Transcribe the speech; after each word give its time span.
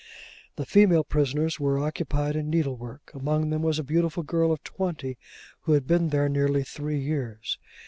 The 0.55 0.65
female 0.65 1.03
prisoners 1.03 1.59
were 1.59 1.77
occupied 1.77 2.35
in 2.35 2.49
needlework. 2.49 3.11
Among 3.13 3.51
them 3.51 3.61
was 3.61 3.77
a 3.77 3.83
beautiful 3.83 4.23
girl 4.23 4.51
of 4.51 4.63
twenty, 4.63 5.19
who 5.59 5.73
had 5.73 5.85
been 5.85 6.09
there 6.09 6.27
nearly 6.27 6.63
three 6.63 6.97
years. 6.97 7.59